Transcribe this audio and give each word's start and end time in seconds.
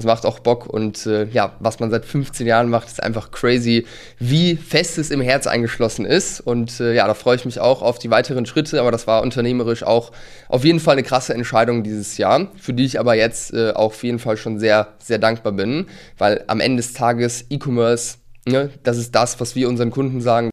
Das 0.00 0.06
macht 0.06 0.24
auch 0.24 0.38
Bock 0.38 0.66
und 0.66 1.04
äh, 1.04 1.24
ja, 1.26 1.52
was 1.60 1.78
man 1.78 1.90
seit 1.90 2.06
15 2.06 2.46
Jahren 2.46 2.70
macht, 2.70 2.88
ist 2.88 3.02
einfach 3.02 3.30
crazy, 3.32 3.86
wie 4.18 4.56
fest 4.56 4.96
es 4.96 5.10
im 5.10 5.20
Herz 5.20 5.46
eingeschlossen 5.46 6.06
ist. 6.06 6.40
Und 6.40 6.80
äh, 6.80 6.94
ja, 6.94 7.06
da 7.06 7.12
freue 7.12 7.36
ich 7.36 7.44
mich 7.44 7.60
auch 7.60 7.82
auf 7.82 7.98
die 7.98 8.10
weiteren 8.10 8.46
Schritte, 8.46 8.80
aber 8.80 8.92
das 8.92 9.06
war 9.06 9.20
unternehmerisch 9.20 9.82
auch 9.82 10.10
auf 10.48 10.64
jeden 10.64 10.80
Fall 10.80 10.94
eine 10.94 11.02
krasse 11.02 11.34
Entscheidung 11.34 11.82
dieses 11.82 12.16
Jahr, 12.16 12.46
für 12.56 12.72
die 12.72 12.86
ich 12.86 12.98
aber 12.98 13.14
jetzt 13.14 13.52
äh, 13.52 13.72
auch 13.72 13.90
auf 13.90 14.02
jeden 14.02 14.18
Fall 14.18 14.38
schon 14.38 14.58
sehr, 14.58 14.94
sehr 15.02 15.18
dankbar 15.18 15.52
bin, 15.52 15.84
weil 16.16 16.44
am 16.46 16.60
Ende 16.60 16.78
des 16.78 16.94
Tages 16.94 17.44
E-Commerce, 17.50 18.16
ne, 18.46 18.70
das 18.82 18.96
ist 18.96 19.14
das, 19.14 19.38
was 19.38 19.54
wir 19.54 19.68
unseren 19.68 19.90
Kunden 19.90 20.22
sagen, 20.22 20.48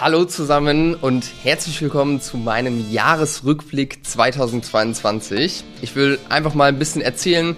Hallo 0.00 0.24
zusammen 0.24 0.96
und 0.96 1.24
herzlich 1.44 1.80
willkommen 1.80 2.20
zu 2.20 2.36
meinem 2.36 2.90
Jahresrückblick 2.90 4.04
2022. 4.04 5.62
Ich 5.82 5.94
will 5.94 6.18
einfach 6.28 6.52
mal 6.54 6.64
ein 6.64 6.80
bisschen 6.80 7.00
erzählen, 7.00 7.54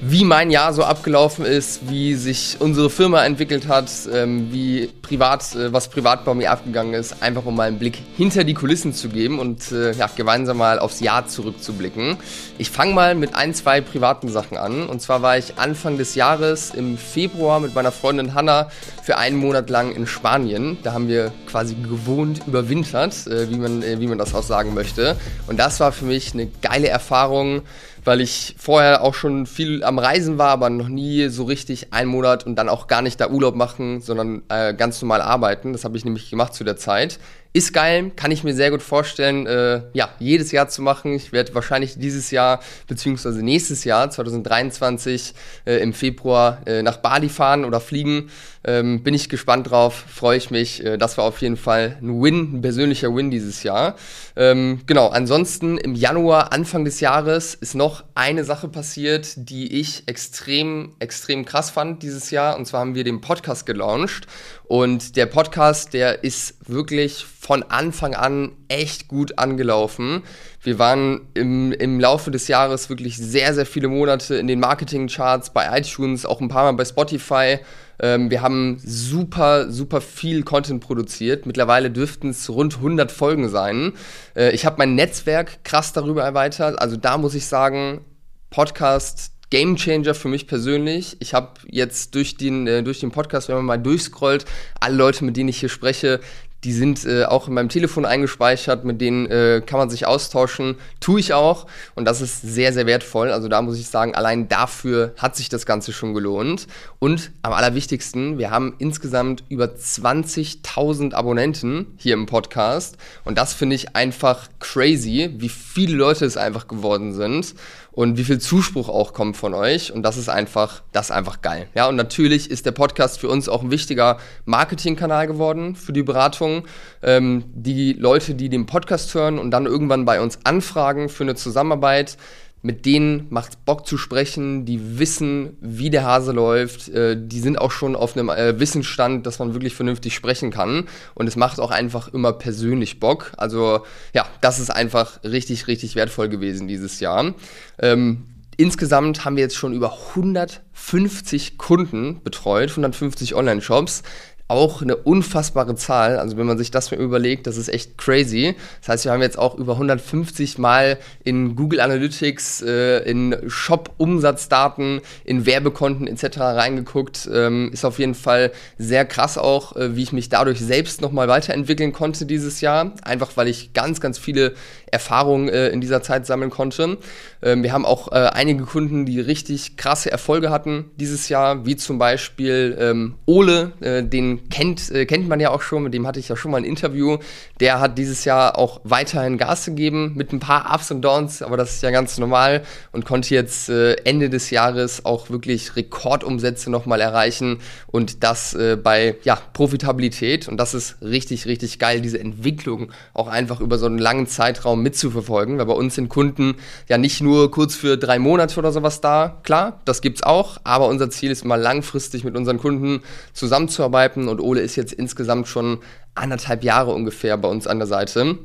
wie 0.00 0.24
mein 0.24 0.50
Jahr 0.50 0.72
so 0.72 0.82
abgelaufen 0.82 1.44
ist, 1.44 1.88
wie 1.88 2.16
sich 2.16 2.56
unsere 2.58 2.90
Firma 2.90 3.24
entwickelt 3.24 3.68
hat, 3.68 3.88
ähm, 4.12 4.52
wie 4.52 4.90
privat, 5.06 5.54
äh, 5.54 5.72
was 5.72 5.88
privat 5.88 6.24
bei 6.24 6.34
mir 6.34 6.50
abgegangen 6.50 6.94
ist, 6.94 7.22
einfach 7.22 7.44
um 7.44 7.54
mal 7.54 7.68
einen 7.68 7.78
Blick 7.78 7.96
hinter 8.16 8.42
die 8.42 8.54
Kulissen 8.54 8.92
zu 8.92 9.08
geben 9.08 9.38
und 9.38 9.70
äh, 9.70 9.92
ja, 9.92 10.10
gemeinsam 10.14 10.56
mal 10.56 10.80
aufs 10.80 11.00
Jahr 11.00 11.28
zurückzublicken. 11.28 12.16
Ich 12.58 12.70
fange 12.70 12.92
mal 12.92 13.14
mit 13.14 13.34
ein, 13.34 13.54
zwei 13.54 13.80
privaten 13.80 14.28
Sachen 14.28 14.56
an. 14.56 14.86
Und 14.86 15.00
zwar 15.00 15.22
war 15.22 15.38
ich 15.38 15.58
Anfang 15.58 15.96
des 15.96 16.16
Jahres 16.16 16.70
im 16.74 16.98
Februar 16.98 17.60
mit 17.60 17.74
meiner 17.74 17.92
Freundin 17.92 18.34
Hanna 18.34 18.68
für 19.04 19.16
einen 19.16 19.36
Monat 19.36 19.70
lang 19.70 19.94
in 19.94 20.08
Spanien. 20.08 20.78
Da 20.82 20.92
haben 20.92 21.06
wir 21.06 21.32
quasi 21.46 21.76
gewohnt, 21.76 22.40
überwintert, 22.46 23.28
äh, 23.28 23.48
wie, 23.48 23.58
man, 23.58 23.82
äh, 23.84 24.00
wie 24.00 24.08
man 24.08 24.18
das 24.18 24.34
auch 24.34 24.42
sagen 24.42 24.74
möchte. 24.74 25.16
Und 25.46 25.58
das 25.60 25.78
war 25.78 25.92
für 25.92 26.06
mich 26.06 26.34
eine 26.34 26.48
geile 26.62 26.88
Erfahrung 26.88 27.62
weil 28.06 28.20
ich 28.20 28.54
vorher 28.56 29.02
auch 29.02 29.14
schon 29.14 29.46
viel 29.46 29.82
am 29.82 29.98
Reisen 29.98 30.38
war, 30.38 30.50
aber 30.50 30.70
noch 30.70 30.88
nie 30.88 31.28
so 31.28 31.42
richtig 31.44 31.92
einen 31.92 32.08
Monat 32.08 32.46
und 32.46 32.54
dann 32.54 32.68
auch 32.68 32.86
gar 32.86 33.02
nicht 33.02 33.20
da 33.20 33.28
Urlaub 33.28 33.56
machen, 33.56 34.00
sondern 34.00 34.42
äh, 34.48 34.74
ganz 34.74 34.95
normal 35.02 35.20
arbeiten. 35.20 35.72
Das 35.72 35.84
habe 35.84 35.96
ich 35.96 36.04
nämlich 36.04 36.30
gemacht 36.30 36.54
zu 36.54 36.64
der 36.64 36.76
Zeit. 36.76 37.18
Ist 37.52 37.72
geil, 37.72 38.12
kann 38.16 38.30
ich 38.30 38.44
mir 38.44 38.54
sehr 38.54 38.70
gut 38.70 38.82
vorstellen, 38.82 39.46
äh, 39.46 39.82
ja, 39.92 40.10
jedes 40.18 40.52
Jahr 40.52 40.68
zu 40.68 40.82
machen. 40.82 41.14
Ich 41.14 41.32
werde 41.32 41.54
wahrscheinlich 41.54 41.98
dieses 41.98 42.30
Jahr, 42.30 42.60
beziehungsweise 42.86 43.42
nächstes 43.42 43.84
Jahr, 43.84 44.10
2023, 44.10 45.34
äh, 45.64 45.76
im 45.76 45.94
Februar 45.94 46.60
äh, 46.66 46.82
nach 46.82 46.98
Bali 46.98 47.28
fahren 47.28 47.64
oder 47.64 47.80
fliegen. 47.80 48.30
Ähm, 48.68 49.04
bin 49.04 49.14
ich 49.14 49.28
gespannt 49.28 49.70
drauf, 49.70 49.94
freue 50.08 50.36
ich 50.36 50.50
mich. 50.50 50.84
Äh, 50.84 50.98
das 50.98 51.16
war 51.16 51.24
auf 51.24 51.40
jeden 51.40 51.56
Fall 51.56 51.96
ein 52.02 52.20
Win, 52.20 52.56
ein 52.56 52.62
persönlicher 52.62 53.14
Win 53.14 53.30
dieses 53.30 53.62
Jahr. 53.62 53.94
Ähm, 54.34 54.80
genau, 54.86 55.08
ansonsten 55.08 55.78
im 55.78 55.94
Januar, 55.94 56.52
Anfang 56.52 56.84
des 56.84 56.98
Jahres, 56.98 57.54
ist 57.54 57.76
noch 57.76 58.02
eine 58.16 58.42
Sache 58.42 58.66
passiert, 58.68 59.34
die 59.36 59.80
ich 59.80 60.02
extrem, 60.06 60.96
extrem 60.98 61.44
krass 61.44 61.70
fand 61.70 62.02
dieses 62.02 62.32
Jahr. 62.32 62.56
Und 62.56 62.66
zwar 62.66 62.80
haben 62.80 62.96
wir 62.96 63.04
den 63.04 63.20
Podcast 63.20 63.66
gelauncht. 63.66 64.26
Und 64.64 65.14
der 65.14 65.26
Podcast, 65.26 65.94
der 65.94 66.24
ist 66.24 66.55
wirklich 66.68 67.24
von 67.24 67.62
Anfang 67.62 68.14
an 68.14 68.52
echt 68.68 69.08
gut 69.08 69.38
angelaufen. 69.38 70.22
Wir 70.62 70.78
waren 70.78 71.22
im, 71.34 71.72
im 71.72 72.00
Laufe 72.00 72.30
des 72.30 72.48
Jahres 72.48 72.88
wirklich 72.88 73.16
sehr, 73.16 73.54
sehr 73.54 73.66
viele 73.66 73.88
Monate 73.88 74.36
in 74.36 74.46
den 74.46 74.60
Marketingcharts 74.60 75.50
bei 75.50 75.78
iTunes, 75.78 76.26
auch 76.26 76.40
ein 76.40 76.48
paar 76.48 76.64
Mal 76.64 76.72
bei 76.72 76.84
Spotify. 76.84 77.58
Ähm, 78.00 78.30
wir 78.30 78.42
haben 78.42 78.78
super, 78.84 79.70
super 79.70 80.00
viel 80.00 80.42
Content 80.42 80.82
produziert. 80.82 81.46
Mittlerweile 81.46 81.90
dürften 81.90 82.30
es 82.30 82.50
rund 82.50 82.76
100 82.76 83.10
Folgen 83.10 83.48
sein. 83.48 83.92
Äh, 84.34 84.50
ich 84.50 84.66
habe 84.66 84.76
mein 84.78 84.94
Netzwerk 84.94 85.64
krass 85.64 85.92
darüber 85.92 86.24
erweitert. 86.24 86.80
Also 86.80 86.96
da 86.96 87.16
muss 87.16 87.34
ich 87.34 87.46
sagen, 87.46 88.04
Podcast 88.50 89.32
Game 89.50 89.76
Changer 89.76 90.14
für 90.14 90.28
mich 90.28 90.48
persönlich. 90.48 91.16
Ich 91.20 91.32
habe 91.32 91.60
jetzt 91.70 92.14
durch 92.16 92.36
den, 92.36 92.66
äh, 92.66 92.82
durch 92.82 92.98
den 92.98 93.12
Podcast, 93.12 93.48
wenn 93.48 93.56
man 93.56 93.64
mal 93.64 93.76
durchscrollt, 93.78 94.44
alle 94.80 94.96
Leute, 94.96 95.24
mit 95.24 95.36
denen 95.36 95.48
ich 95.48 95.60
hier 95.60 95.68
spreche, 95.68 96.20
die 96.64 96.72
sind 96.72 97.04
äh, 97.04 97.24
auch 97.24 97.48
in 97.48 97.54
meinem 97.54 97.68
Telefon 97.68 98.04
eingespeichert, 98.04 98.84
mit 98.84 99.00
denen 99.00 99.26
äh, 99.26 99.62
kann 99.64 99.78
man 99.78 99.90
sich 99.90 100.06
austauschen. 100.06 100.76
Tue 101.00 101.20
ich 101.20 101.32
auch 101.32 101.66
und 101.94 102.06
das 102.06 102.20
ist 102.20 102.42
sehr, 102.42 102.72
sehr 102.72 102.86
wertvoll. 102.86 103.30
Also 103.30 103.48
da 103.48 103.62
muss 103.62 103.78
ich 103.78 103.86
sagen, 103.88 104.14
allein 104.14 104.48
dafür 104.48 105.14
hat 105.16 105.36
sich 105.36 105.48
das 105.48 105.66
Ganze 105.66 105.92
schon 105.92 106.14
gelohnt. 106.14 106.66
Und 106.98 107.30
am 107.42 107.52
allerwichtigsten, 107.52 108.38
wir 108.38 108.50
haben 108.50 108.74
insgesamt 108.78 109.44
über 109.48 109.66
20.000 109.66 111.14
Abonnenten 111.14 111.94
hier 111.98 112.14
im 112.14 112.26
Podcast 112.26 112.96
und 113.24 113.38
das 113.38 113.54
finde 113.54 113.76
ich 113.76 113.94
einfach 113.94 114.48
crazy, 114.58 115.34
wie 115.36 115.48
viele 115.48 115.96
Leute 115.96 116.24
es 116.24 116.36
einfach 116.36 116.66
geworden 116.66 117.14
sind 117.14 117.54
und 117.96 118.18
wie 118.18 118.24
viel 118.24 118.38
Zuspruch 118.38 118.90
auch 118.90 119.14
kommt 119.14 119.38
von 119.38 119.54
euch. 119.54 119.90
Und 119.90 120.02
das 120.02 120.18
ist 120.18 120.28
einfach, 120.28 120.82
das 120.92 121.06
ist 121.06 121.10
einfach 121.12 121.40
geil. 121.40 121.66
Ja, 121.74 121.88
und 121.88 121.96
natürlich 121.96 122.50
ist 122.50 122.66
der 122.66 122.72
Podcast 122.72 123.18
für 123.18 123.30
uns 123.30 123.48
auch 123.48 123.62
ein 123.62 123.70
wichtiger 123.70 124.18
Marketingkanal 124.44 125.26
geworden 125.26 125.74
für 125.74 125.94
die 125.94 126.02
Beratung. 126.02 126.66
Ähm, 127.02 127.44
die 127.54 127.94
Leute, 127.94 128.34
die 128.34 128.50
den 128.50 128.66
Podcast 128.66 129.14
hören 129.14 129.38
und 129.38 129.50
dann 129.50 129.64
irgendwann 129.64 130.04
bei 130.04 130.20
uns 130.20 130.38
anfragen 130.44 131.08
für 131.08 131.24
eine 131.24 131.36
Zusammenarbeit, 131.36 132.18
mit 132.62 132.84
denen 132.84 133.26
macht 133.30 133.50
es 133.50 133.56
Bock 133.56 133.86
zu 133.86 133.96
sprechen, 133.96 134.64
die 134.64 134.98
wissen, 134.98 135.56
wie 135.60 135.90
der 135.90 136.04
Hase 136.04 136.32
läuft, 136.32 136.88
äh, 136.88 137.16
die 137.18 137.40
sind 137.40 137.58
auch 137.58 137.70
schon 137.70 137.94
auf 137.94 138.16
einem 138.16 138.28
äh, 138.28 138.58
Wissensstand, 138.58 139.26
dass 139.26 139.38
man 139.38 139.54
wirklich 139.54 139.74
vernünftig 139.74 140.14
sprechen 140.14 140.50
kann 140.50 140.88
und 141.14 141.26
es 141.28 141.36
macht 141.36 141.60
auch 141.60 141.70
einfach 141.70 142.12
immer 142.12 142.32
persönlich 142.32 142.98
Bock. 142.98 143.32
Also 143.36 143.84
ja, 144.14 144.26
das 144.40 144.58
ist 144.58 144.70
einfach 144.70 145.22
richtig, 145.22 145.68
richtig 145.68 145.94
wertvoll 145.94 146.28
gewesen 146.28 146.66
dieses 146.66 146.98
Jahr. 147.00 147.34
Ähm, 147.78 148.24
insgesamt 148.56 149.24
haben 149.24 149.36
wir 149.36 149.42
jetzt 149.42 149.56
schon 149.56 149.72
über 149.72 149.92
150 150.14 151.58
Kunden 151.58 152.22
betreut, 152.22 152.70
150 152.70 153.34
Online-Shops 153.34 154.02
auch 154.48 154.80
eine 154.80 154.96
unfassbare 154.96 155.74
Zahl. 155.74 156.18
Also 156.18 156.36
wenn 156.36 156.46
man 156.46 156.58
sich 156.58 156.70
das 156.70 156.90
mal 156.90 157.00
überlegt, 157.00 157.46
das 157.46 157.56
ist 157.56 157.68
echt 157.68 157.98
crazy. 157.98 158.54
Das 158.80 158.88
heißt, 158.88 159.04
wir 159.04 159.12
haben 159.12 159.22
jetzt 159.22 159.38
auch 159.38 159.56
über 159.56 159.72
150 159.72 160.58
Mal 160.58 160.98
in 161.24 161.56
Google 161.56 161.80
Analytics, 161.80 162.62
äh, 162.62 162.98
in 163.10 163.36
Shop-Umsatzdaten, 163.46 165.00
in 165.24 165.46
Werbekonten 165.46 166.06
etc. 166.06 166.38
reingeguckt. 166.38 167.28
Ähm, 167.32 167.70
ist 167.72 167.84
auf 167.84 167.98
jeden 167.98 168.14
Fall 168.14 168.52
sehr 168.78 169.04
krass 169.04 169.36
auch, 169.36 169.74
äh, 169.74 169.96
wie 169.96 170.04
ich 170.04 170.12
mich 170.12 170.28
dadurch 170.28 170.60
selbst 170.60 171.00
nochmal 171.00 171.26
weiterentwickeln 171.26 171.92
konnte 171.92 172.24
dieses 172.24 172.60
Jahr. 172.60 172.92
Einfach 173.02 173.36
weil 173.36 173.48
ich 173.48 173.72
ganz, 173.72 174.00
ganz 174.00 174.18
viele 174.18 174.54
Erfahrungen 174.96 175.50
äh, 175.50 175.68
in 175.68 175.82
dieser 175.82 176.02
Zeit 176.02 176.24
sammeln 176.24 176.50
konnte. 176.50 176.96
Ähm, 177.42 177.62
wir 177.62 177.74
haben 177.74 177.84
auch 177.84 178.12
äh, 178.12 178.14
einige 178.14 178.64
Kunden, 178.64 179.04
die 179.04 179.20
richtig 179.20 179.76
krasse 179.76 180.10
Erfolge 180.10 180.48
hatten 180.48 180.86
dieses 180.96 181.28
Jahr, 181.28 181.66
wie 181.66 181.76
zum 181.76 181.98
Beispiel 181.98 182.74
ähm, 182.80 183.16
Ole, 183.26 183.72
äh, 183.80 184.02
den 184.02 184.48
kennt, 184.48 184.90
äh, 184.90 185.04
kennt 185.04 185.28
man 185.28 185.38
ja 185.38 185.50
auch 185.50 185.60
schon, 185.60 185.82
mit 185.82 185.92
dem 185.92 186.06
hatte 186.06 186.18
ich 186.18 186.30
ja 186.30 186.36
schon 186.36 186.50
mal 186.50 186.56
ein 186.56 186.64
Interview. 186.64 187.18
Der 187.60 187.78
hat 187.78 187.98
dieses 187.98 188.24
Jahr 188.24 188.56
auch 188.58 188.80
weiterhin 188.84 189.36
Gas 189.36 189.66
gegeben 189.66 190.12
mit 190.16 190.32
ein 190.32 190.40
paar 190.40 190.74
Ups 190.74 190.90
und 190.90 191.02
Downs, 191.02 191.42
aber 191.42 191.58
das 191.58 191.74
ist 191.74 191.82
ja 191.82 191.90
ganz 191.90 192.16
normal 192.16 192.62
und 192.92 193.04
konnte 193.04 193.34
jetzt 193.34 193.68
äh, 193.68 193.96
Ende 194.04 194.30
des 194.30 194.48
Jahres 194.48 195.04
auch 195.04 195.28
wirklich 195.28 195.76
Rekordumsätze 195.76 196.70
nochmal 196.70 197.02
erreichen 197.02 197.58
und 197.86 198.24
das 198.24 198.54
äh, 198.54 198.78
bei 198.82 199.16
ja, 199.24 199.38
Profitabilität 199.52 200.48
und 200.48 200.56
das 200.56 200.72
ist 200.72 200.96
richtig, 201.02 201.44
richtig 201.44 201.78
geil, 201.78 202.00
diese 202.00 202.18
Entwicklung 202.18 202.92
auch 203.12 203.28
einfach 203.28 203.60
über 203.60 203.76
so 203.76 203.86
einen 203.86 203.98
langen 203.98 204.26
Zeitraum 204.26 204.82
mitzuverfolgen, 204.86 205.58
weil 205.58 205.66
bei 205.66 205.72
uns 205.72 205.96
sind 205.96 206.08
Kunden 206.08 206.54
ja 206.88 206.96
nicht 206.96 207.20
nur 207.20 207.50
kurz 207.50 207.74
für 207.74 207.96
drei 207.96 208.20
Monate 208.20 208.56
oder 208.56 208.70
sowas 208.70 209.00
da, 209.00 209.40
klar, 209.42 209.80
das 209.84 210.00
gibt's 210.00 210.22
auch, 210.22 210.58
aber 210.62 210.86
unser 210.86 211.10
Ziel 211.10 211.32
ist 211.32 211.44
mal 211.44 211.60
langfristig 211.60 212.22
mit 212.22 212.36
unseren 212.36 212.58
Kunden 212.58 213.02
zusammenzuarbeiten 213.32 214.28
und 214.28 214.40
Ole 214.40 214.60
ist 214.60 214.76
jetzt 214.76 214.92
insgesamt 214.92 215.48
schon 215.48 215.78
anderthalb 216.14 216.62
Jahre 216.62 216.92
ungefähr 216.92 217.36
bei 217.36 217.48
uns 217.48 217.66
an 217.66 217.78
der 217.78 217.88
Seite 217.88 218.38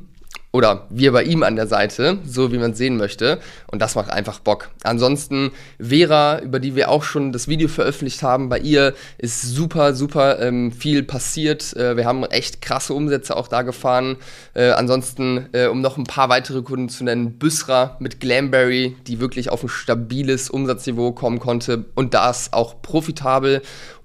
oder 0.52 0.86
wir 0.90 1.12
bei 1.12 1.24
ihm 1.24 1.42
an 1.42 1.56
der 1.56 1.66
Seite, 1.66 2.18
so 2.24 2.52
wie 2.52 2.58
man 2.58 2.72
es 2.72 2.78
sehen 2.78 2.98
möchte. 2.98 3.40
Und 3.70 3.80
das 3.80 3.94
macht 3.94 4.10
einfach 4.10 4.38
Bock. 4.38 4.68
Ansonsten 4.82 5.50
Vera, 5.80 6.40
über 6.40 6.60
die 6.60 6.76
wir 6.76 6.90
auch 6.90 7.02
schon 7.02 7.32
das 7.32 7.48
Video 7.48 7.68
veröffentlicht 7.68 8.22
haben, 8.22 8.50
bei 8.50 8.58
ihr 8.58 8.92
ist 9.16 9.40
super, 9.42 9.94
super 9.94 10.40
ähm, 10.40 10.70
viel 10.70 11.02
passiert. 11.02 11.74
Äh, 11.74 11.96
wir 11.96 12.04
haben 12.04 12.22
echt 12.24 12.60
krasse 12.60 12.92
Umsätze 12.92 13.34
auch 13.34 13.48
da 13.48 13.62
gefahren. 13.62 14.16
Äh, 14.52 14.70
ansonsten, 14.70 15.48
äh, 15.52 15.68
um 15.68 15.80
noch 15.80 15.96
ein 15.96 16.04
paar 16.04 16.28
weitere 16.28 16.60
Kunden 16.60 16.90
zu 16.90 17.04
nennen, 17.04 17.38
Büsra 17.38 17.96
mit 17.98 18.20
Glamberry, 18.20 18.94
die 19.06 19.20
wirklich 19.20 19.48
auf 19.48 19.62
ein 19.62 19.70
stabiles 19.70 20.50
Umsatzniveau 20.50 21.12
kommen 21.12 21.38
konnte 21.38 21.86
und 21.94 22.12
das 22.12 22.52
auch 22.52 22.82
profitabel. 22.82 23.62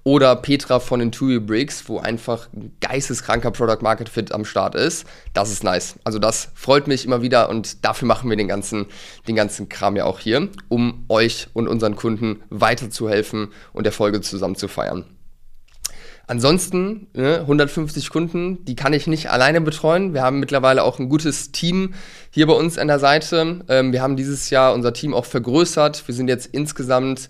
Oder 0.08 0.36
Petra 0.36 0.80
von 0.80 1.02
Intuit 1.02 1.46
Bricks, 1.46 1.86
wo 1.86 1.98
einfach 1.98 2.48
ein 2.54 2.72
geisteskranker 2.80 3.50
Product 3.50 3.82
Market 3.82 4.08
Fit 4.08 4.32
am 4.32 4.46
Start 4.46 4.74
ist. 4.74 5.06
Das 5.34 5.52
ist 5.52 5.62
nice. 5.62 5.96
Also 6.02 6.18
das 6.18 6.48
freut 6.54 6.86
mich 6.86 7.04
immer 7.04 7.20
wieder 7.20 7.50
und 7.50 7.84
dafür 7.84 8.08
machen 8.08 8.30
wir 8.30 8.38
den 8.38 8.48
ganzen, 8.48 8.86
den 9.28 9.36
ganzen 9.36 9.68
Kram 9.68 9.96
ja 9.96 10.06
auch 10.06 10.18
hier, 10.18 10.48
um 10.68 11.04
euch 11.10 11.48
und 11.52 11.68
unseren 11.68 11.94
Kunden 11.94 12.40
weiterzuhelfen 12.48 13.48
und 13.74 13.84
Erfolge 13.84 14.22
zusammen 14.22 14.56
zu 14.56 14.66
feiern. 14.66 15.04
Ansonsten, 16.26 17.08
ne, 17.12 17.40
150 17.40 18.08
Kunden, 18.08 18.64
die 18.64 18.76
kann 18.76 18.94
ich 18.94 19.06
nicht 19.06 19.30
alleine 19.30 19.60
betreuen. 19.60 20.14
Wir 20.14 20.22
haben 20.22 20.40
mittlerweile 20.40 20.84
auch 20.84 20.98
ein 20.98 21.10
gutes 21.10 21.52
Team 21.52 21.92
hier 22.30 22.46
bei 22.46 22.54
uns 22.54 22.78
an 22.78 22.88
der 22.88 22.98
Seite. 22.98 23.60
Ähm, 23.68 23.92
wir 23.92 24.00
haben 24.00 24.16
dieses 24.16 24.48
Jahr 24.48 24.72
unser 24.72 24.94
Team 24.94 25.12
auch 25.12 25.26
vergrößert. 25.26 26.06
Wir 26.06 26.14
sind 26.14 26.28
jetzt 26.28 26.46
insgesamt 26.46 27.28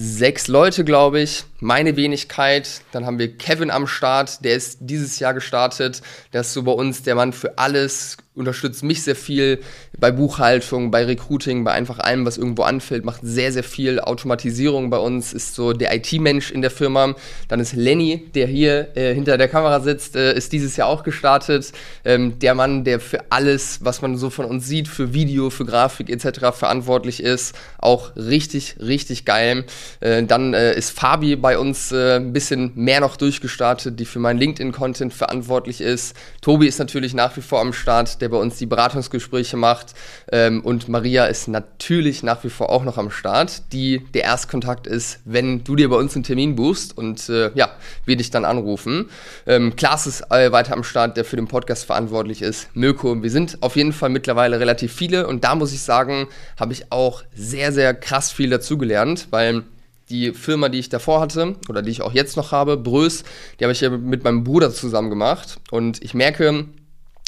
sechs 0.00 0.48
Leute, 0.48 0.82
glaube 0.84 1.20
ich. 1.20 1.44
Meine 1.60 1.94
Wenigkeit. 1.96 2.80
Dann 2.92 3.04
haben 3.04 3.18
wir 3.18 3.36
Kevin 3.36 3.70
am 3.70 3.86
Start. 3.86 4.42
Der 4.44 4.54
ist 4.54 4.78
dieses 4.80 5.18
Jahr 5.18 5.34
gestartet. 5.34 6.00
Der 6.32 6.40
ist 6.40 6.54
so 6.54 6.62
bei 6.62 6.72
uns 6.72 7.02
der 7.02 7.14
Mann 7.14 7.34
für 7.34 7.58
alles. 7.58 8.16
Unterstützt 8.36 8.84
mich 8.84 9.02
sehr 9.02 9.16
viel 9.16 9.58
bei 9.98 10.12
Buchhaltung, 10.12 10.92
bei 10.92 11.04
Recruiting, 11.04 11.64
bei 11.64 11.72
einfach 11.72 11.98
allem, 11.98 12.24
was 12.24 12.38
irgendwo 12.38 12.62
anfällt. 12.62 13.04
Macht 13.04 13.22
sehr, 13.24 13.52
sehr 13.52 13.64
viel 13.64 13.98
Automatisierung 13.98 14.88
bei 14.88 14.98
uns. 14.98 15.32
Ist 15.32 15.56
so 15.56 15.72
der 15.72 15.92
IT-Mensch 15.96 16.52
in 16.52 16.62
der 16.62 16.70
Firma. 16.70 17.16
Dann 17.48 17.58
ist 17.58 17.72
Lenny, 17.72 18.28
der 18.36 18.46
hier 18.46 18.96
äh, 18.96 19.12
hinter 19.14 19.36
der 19.36 19.48
Kamera 19.48 19.80
sitzt, 19.80 20.14
äh, 20.14 20.32
ist 20.32 20.52
dieses 20.52 20.76
Jahr 20.76 20.86
auch 20.86 21.02
gestartet. 21.02 21.72
Ähm, 22.04 22.38
der 22.38 22.54
Mann, 22.54 22.84
der 22.84 23.00
für 23.00 23.32
alles, 23.32 23.80
was 23.82 24.00
man 24.00 24.16
so 24.16 24.30
von 24.30 24.44
uns 24.44 24.64
sieht, 24.64 24.86
für 24.86 25.12
Video, 25.12 25.50
für 25.50 25.64
Grafik 25.64 26.08
etc. 26.08 26.56
verantwortlich 26.56 27.24
ist. 27.24 27.56
Auch 27.78 28.14
richtig, 28.14 28.76
richtig 28.78 29.24
geil. 29.24 29.64
Äh, 29.98 30.22
dann 30.22 30.54
äh, 30.54 30.76
ist 30.76 30.92
Fabi 30.92 31.34
bei 31.34 31.58
uns 31.58 31.90
äh, 31.90 32.18
ein 32.18 32.32
bisschen 32.32 32.70
mehr 32.76 33.00
noch 33.00 33.16
durchgestartet, 33.16 33.98
die 33.98 34.04
für 34.04 34.20
meinen 34.20 34.38
LinkedIn-Content 34.38 35.12
verantwortlich 35.12 35.80
ist. 35.80 36.14
Tobi 36.42 36.68
ist 36.68 36.78
natürlich 36.78 37.12
nach 37.12 37.36
wie 37.36 37.42
vor 37.42 37.60
am 37.60 37.72
Start, 37.72 38.19
der 38.20 38.28
bei 38.28 38.36
uns 38.36 38.56
die 38.56 38.66
Beratungsgespräche 38.66 39.56
macht. 39.56 39.94
Ähm, 40.32 40.60
und 40.62 40.88
Maria 40.88 41.26
ist 41.26 41.48
natürlich 41.48 42.22
nach 42.22 42.44
wie 42.44 42.50
vor 42.50 42.70
auch 42.70 42.84
noch 42.84 42.98
am 42.98 43.10
Start, 43.10 43.72
die 43.72 44.02
der 44.14 44.24
Erstkontakt 44.24 44.86
ist, 44.86 45.20
wenn 45.24 45.64
du 45.64 45.76
dir 45.76 45.88
bei 45.88 45.96
uns 45.96 46.14
einen 46.14 46.24
Termin 46.24 46.56
buchst 46.56 46.96
und 46.96 47.28
äh, 47.28 47.50
ja, 47.54 47.70
wir 48.04 48.16
dich 48.16 48.30
dann 48.30 48.44
anrufen. 48.44 49.08
Ähm, 49.46 49.76
Klaas 49.76 50.06
ist 50.06 50.30
äh, 50.30 50.52
weiter 50.52 50.74
am 50.74 50.84
Start, 50.84 51.16
der 51.16 51.24
für 51.24 51.36
den 51.36 51.48
Podcast 51.48 51.84
verantwortlich 51.84 52.42
ist. 52.42 52.68
Mirko, 52.74 53.22
wir 53.22 53.30
sind 53.30 53.58
auf 53.62 53.76
jeden 53.76 53.92
Fall 53.92 54.10
mittlerweile 54.10 54.60
relativ 54.60 54.92
viele 54.92 55.26
und 55.26 55.44
da 55.44 55.54
muss 55.54 55.72
ich 55.72 55.82
sagen, 55.82 56.28
habe 56.58 56.72
ich 56.72 56.92
auch 56.92 57.22
sehr, 57.34 57.72
sehr 57.72 57.94
krass 57.94 58.30
viel 58.30 58.50
dazugelernt, 58.50 59.28
weil 59.30 59.64
die 60.10 60.32
Firma, 60.32 60.68
die 60.68 60.78
ich 60.78 60.88
davor 60.88 61.20
hatte 61.20 61.56
oder 61.68 61.82
die 61.82 61.90
ich 61.90 62.02
auch 62.02 62.12
jetzt 62.12 62.36
noch 62.36 62.52
habe, 62.52 62.76
Brös, 62.76 63.22
die 63.58 63.64
habe 63.64 63.72
ich 63.72 63.80
ja 63.80 63.90
mit 63.90 64.24
meinem 64.24 64.44
Bruder 64.44 64.72
zusammen 64.72 65.08
gemacht. 65.08 65.58
Und 65.70 66.02
ich 66.02 66.14
merke, 66.14 66.66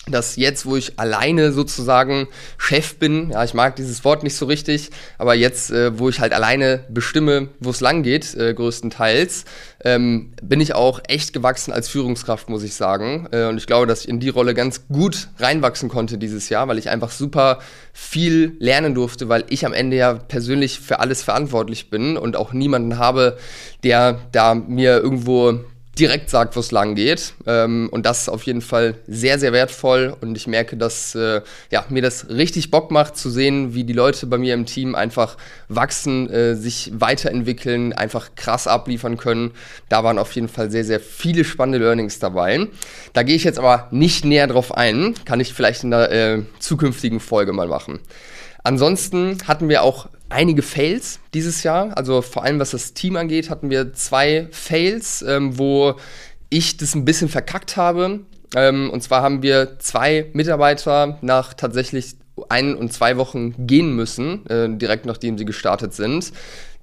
dass 0.08 0.34
jetzt, 0.34 0.66
wo 0.66 0.76
ich 0.76 0.98
alleine 0.98 1.52
sozusagen 1.52 2.26
Chef 2.58 2.96
bin, 2.96 3.30
ja, 3.30 3.44
ich 3.44 3.54
mag 3.54 3.76
dieses 3.76 4.04
Wort 4.04 4.24
nicht 4.24 4.34
so 4.34 4.46
richtig, 4.46 4.90
aber 5.16 5.34
jetzt, 5.34 5.70
äh, 5.70 5.96
wo 5.96 6.08
ich 6.08 6.18
halt 6.18 6.32
alleine 6.32 6.84
bestimme, 6.88 7.48
wo 7.60 7.70
es 7.70 7.80
lang 7.80 8.02
geht, 8.02 8.34
äh, 8.34 8.52
größtenteils, 8.52 9.44
ähm, 9.84 10.32
bin 10.42 10.60
ich 10.60 10.74
auch 10.74 11.00
echt 11.06 11.32
gewachsen 11.32 11.72
als 11.72 11.88
Führungskraft, 11.88 12.48
muss 12.48 12.64
ich 12.64 12.74
sagen. 12.74 13.28
Äh, 13.30 13.46
und 13.46 13.58
ich 13.58 13.66
glaube, 13.66 13.86
dass 13.86 14.00
ich 14.00 14.08
in 14.08 14.18
die 14.18 14.28
Rolle 14.28 14.54
ganz 14.54 14.88
gut 14.88 15.28
reinwachsen 15.38 15.88
konnte 15.88 16.18
dieses 16.18 16.48
Jahr, 16.48 16.66
weil 16.66 16.78
ich 16.78 16.90
einfach 16.90 17.12
super 17.12 17.60
viel 17.92 18.56
lernen 18.58 18.94
durfte, 18.94 19.28
weil 19.28 19.44
ich 19.50 19.64
am 19.66 19.72
Ende 19.72 19.96
ja 19.96 20.14
persönlich 20.14 20.80
für 20.80 20.98
alles 20.98 21.22
verantwortlich 21.22 21.90
bin 21.90 22.16
und 22.16 22.34
auch 22.36 22.52
niemanden 22.52 22.98
habe, 22.98 23.38
der 23.84 24.18
da 24.32 24.54
mir 24.54 24.98
irgendwo 24.98 25.60
direkt 25.98 26.30
sagt, 26.30 26.56
wo 26.56 26.60
es 26.60 26.70
lang 26.70 26.94
geht. 26.94 27.34
Ähm, 27.46 27.88
und 27.92 28.06
das 28.06 28.22
ist 28.22 28.28
auf 28.28 28.44
jeden 28.44 28.62
Fall 28.62 28.94
sehr, 29.06 29.38
sehr 29.38 29.52
wertvoll. 29.52 30.16
Und 30.20 30.36
ich 30.36 30.46
merke, 30.46 30.76
dass 30.76 31.14
äh, 31.14 31.42
ja, 31.70 31.84
mir 31.90 32.02
das 32.02 32.28
richtig 32.30 32.70
Bock 32.70 32.90
macht, 32.90 33.16
zu 33.16 33.30
sehen, 33.30 33.74
wie 33.74 33.84
die 33.84 33.92
Leute 33.92 34.26
bei 34.26 34.38
mir 34.38 34.54
im 34.54 34.64
Team 34.64 34.94
einfach 34.94 35.36
wachsen, 35.68 36.30
äh, 36.30 36.56
sich 36.56 36.92
weiterentwickeln, 36.94 37.92
einfach 37.92 38.30
krass 38.36 38.66
abliefern 38.66 39.18
können. 39.18 39.52
Da 39.88 40.02
waren 40.02 40.18
auf 40.18 40.32
jeden 40.32 40.48
Fall 40.48 40.70
sehr, 40.70 40.84
sehr 40.84 41.00
viele 41.00 41.44
spannende 41.44 41.78
Learnings 41.78 42.18
dabei. 42.18 42.68
Da 43.12 43.22
gehe 43.22 43.36
ich 43.36 43.44
jetzt 43.44 43.58
aber 43.58 43.88
nicht 43.90 44.24
näher 44.24 44.46
drauf 44.46 44.74
ein. 44.74 45.14
Kann 45.26 45.40
ich 45.40 45.52
vielleicht 45.52 45.84
in 45.84 45.90
der 45.90 46.10
äh, 46.10 46.42
zukünftigen 46.58 47.20
Folge 47.20 47.52
mal 47.52 47.68
machen. 47.68 48.00
Ansonsten 48.64 49.38
hatten 49.46 49.68
wir 49.68 49.82
auch 49.82 50.08
einige 50.32 50.62
Fails 50.62 51.20
dieses 51.34 51.62
Jahr. 51.62 51.96
Also 51.96 52.22
vor 52.22 52.44
allem 52.44 52.58
was 52.58 52.72
das 52.72 52.94
Team 52.94 53.16
angeht, 53.16 53.50
hatten 53.50 53.70
wir 53.70 53.92
zwei 53.92 54.48
Fails, 54.50 55.22
ähm, 55.22 55.58
wo 55.58 55.94
ich 56.50 56.76
das 56.76 56.94
ein 56.94 57.04
bisschen 57.04 57.28
verkackt 57.28 57.76
habe. 57.76 58.20
Ähm, 58.54 58.90
und 58.90 59.02
zwar 59.02 59.22
haben 59.22 59.42
wir 59.42 59.78
zwei 59.78 60.26
Mitarbeiter 60.32 61.18
nach 61.22 61.54
tatsächlich 61.54 62.16
ein 62.48 62.74
und 62.74 62.92
zwei 62.92 63.16
Wochen 63.16 63.66
gehen 63.66 63.94
müssen, 63.94 64.46
äh, 64.46 64.68
direkt 64.68 65.06
nachdem 65.06 65.38
sie 65.38 65.44
gestartet 65.44 65.94
sind. 65.94 66.32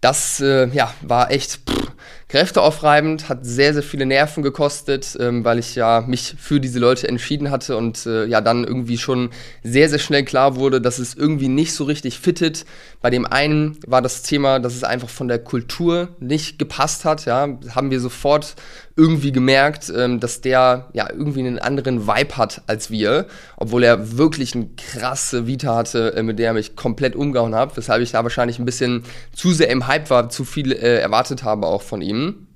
Das 0.01 0.39
äh, 0.39 0.67
ja, 0.69 0.93
war 1.01 1.29
echt 1.29 1.59
pff, 1.69 1.91
kräfteaufreibend, 2.29 3.27
hat 3.27 3.39
sehr, 3.45 3.73
sehr 3.73 3.83
viele 3.83 4.05
Nerven 4.05 4.43
gekostet, 4.43 5.17
ähm, 5.19 5.43
weil 5.43 5.57
ich 5.57 5.75
ja 5.75 6.01
mich 6.07 6.35
für 6.37 6.59
diese 6.59 6.79
Leute 6.79 7.07
entschieden 7.07 7.49
hatte 7.49 7.75
und 7.75 8.05
äh, 8.05 8.25
ja 8.25 8.39
dann 8.39 8.63
irgendwie 8.63 8.99
schon 8.99 9.31
sehr, 9.63 9.89
sehr 9.89 9.99
schnell 9.99 10.23
klar 10.23 10.55
wurde, 10.55 10.79
dass 10.79 10.99
es 10.99 11.15
irgendwie 11.15 11.47
nicht 11.47 11.73
so 11.73 11.83
richtig 11.85 12.19
fittet. 12.19 12.65
Bei 13.01 13.09
dem 13.09 13.25
einen 13.25 13.79
war 13.87 14.01
das 14.03 14.21
Thema, 14.21 14.59
dass 14.59 14.75
es 14.75 14.83
einfach 14.83 15.09
von 15.09 15.27
der 15.27 15.39
Kultur 15.39 16.09
nicht 16.19 16.59
gepasst 16.59 17.03
hat. 17.03 17.25
Ja, 17.25 17.57
haben 17.75 17.89
wir 17.89 17.99
sofort 17.99 18.55
irgendwie 18.99 19.31
gemerkt, 19.31 19.91
ähm, 19.95 20.19
dass 20.19 20.41
der 20.41 20.89
ja 20.93 21.09
irgendwie 21.09 21.39
einen 21.39 21.57
anderen 21.57 22.05
Vibe 22.05 22.35
hat 22.35 22.61
als 22.67 22.91
wir, 22.91 23.27
obwohl 23.55 23.83
er 23.83 24.17
wirklich 24.17 24.53
eine 24.53 24.67
krasse 24.75 25.47
Vita 25.47 25.75
hatte, 25.75 26.13
äh, 26.15 26.23
mit 26.23 26.37
der 26.37 26.47
er 26.47 26.53
mich 26.53 26.75
komplett 26.75 27.15
umgehauen 27.15 27.55
hat, 27.55 27.77
weshalb 27.77 28.01
ich 28.01 28.11
da 28.11 28.23
wahrscheinlich 28.23 28.59
ein 28.59 28.65
bisschen 28.65 29.03
zu 29.33 29.51
sehr 29.51 29.69
im 29.69 29.87
Hype 29.87 30.09
war, 30.09 30.29
zu 30.29 30.43
viel 30.43 30.73
äh, 30.73 30.99
erwartet 30.99 31.43
habe 31.43 31.67
auch 31.67 31.81
von 31.81 32.01
ihm. 32.01 32.48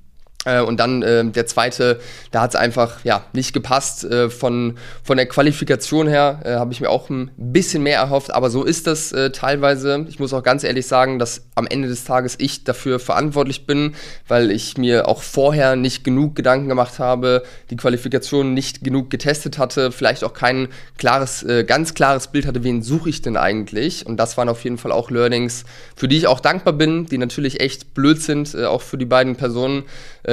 Äh, 0.45 0.61
und 0.61 0.79
dann 0.79 1.01
äh, 1.03 1.25
der 1.25 1.45
zweite, 1.45 1.99
da 2.31 2.41
hat 2.41 2.51
es 2.51 2.55
einfach 2.55 3.03
ja 3.03 3.25
nicht 3.33 3.53
gepasst. 3.53 4.03
Äh, 4.03 4.29
von, 4.29 4.77
von 5.03 5.17
der 5.17 5.25
Qualifikation 5.25 6.07
her 6.07 6.39
äh, 6.43 6.55
habe 6.55 6.73
ich 6.73 6.81
mir 6.81 6.89
auch 6.89 7.09
ein 7.09 7.31
bisschen 7.37 7.83
mehr 7.83 7.97
erhofft, 7.97 8.33
aber 8.33 8.49
so 8.49 8.63
ist 8.63 8.87
das 8.87 9.11
äh, 9.11 9.31
teilweise. 9.31 10.05
Ich 10.09 10.19
muss 10.19 10.33
auch 10.33 10.43
ganz 10.43 10.63
ehrlich 10.63 10.87
sagen, 10.87 11.19
dass 11.19 11.45
am 11.55 11.67
Ende 11.67 11.87
des 11.87 12.03
Tages 12.03 12.35
ich 12.39 12.63
dafür 12.63 12.99
verantwortlich 12.99 13.65
bin, 13.65 13.95
weil 14.27 14.51
ich 14.51 14.77
mir 14.77 15.07
auch 15.07 15.21
vorher 15.21 15.75
nicht 15.75 16.03
genug 16.03 16.35
Gedanken 16.35 16.67
gemacht 16.67 16.99
habe, 16.99 17.43
die 17.69 17.77
Qualifikation 17.77 18.53
nicht 18.53 18.83
genug 18.83 19.09
getestet 19.09 19.57
hatte, 19.57 19.91
vielleicht 19.91 20.23
auch 20.23 20.33
kein 20.33 20.67
klares, 20.97 21.43
äh, 21.43 21.63
ganz 21.63 21.93
klares 21.93 22.27
Bild 22.27 22.45
hatte, 22.45 22.63
wen 22.63 22.81
suche 22.81 23.09
ich 23.09 23.21
denn 23.21 23.37
eigentlich. 23.37 24.05
Und 24.05 24.17
das 24.17 24.37
waren 24.37 24.49
auf 24.49 24.63
jeden 24.63 24.77
Fall 24.77 24.91
auch 24.91 25.09
Learnings, 25.09 25.63
für 25.95 26.07
die 26.07 26.17
ich 26.17 26.27
auch 26.27 26.39
dankbar 26.39 26.73
bin, 26.73 27.05
die 27.05 27.17
natürlich 27.17 27.61
echt 27.61 27.93
blöd 27.93 28.21
sind, 28.21 28.55
auch 28.55 28.81
für 28.81 28.97
die 28.97 29.05
beiden 29.05 29.35
Personen 29.35 29.83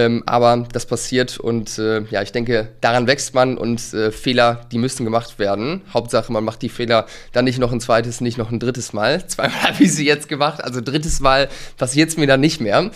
ähm, 0.01 0.23
aber 0.25 0.67
das 0.73 0.87
passiert 0.87 1.39
und 1.39 1.79
äh, 1.79 2.03
ja, 2.11 2.23
ich 2.23 2.33
denke, 2.33 2.69
daran 2.81 3.07
wächst 3.07 3.35
man 3.35 3.59
und 3.59 3.93
äh, 3.93 4.11
Fehler, 4.11 4.63
die 4.73 4.79
müssen 4.79 5.05
gemacht 5.05 5.39
werden. 5.39 5.83
Hauptsache, 5.93 6.33
man 6.33 6.43
macht 6.43 6.63
die 6.63 6.71
Fehler 6.71 7.07
dann 7.33 7.45
nicht 7.45 7.59
noch 7.59 7.71
ein 7.71 7.81
zweites, 7.81 8.23
nicht 8.23 8.39
noch 8.39 8.51
ein 8.51 8.59
drittes 8.59 8.95
Mal. 8.95 9.27
Zweimal 9.29 9.63
habe 9.63 9.85
ich 9.85 9.93
sie 9.93 10.07
jetzt 10.07 10.29
gemacht, 10.29 10.65
also 10.65 10.81
drittes 10.81 11.21
Mal 11.21 11.49
passiert 11.77 12.09
es 12.09 12.17
mir 12.17 12.27
dann 12.27 12.41
nicht 12.41 12.63
mehr. 12.63 12.91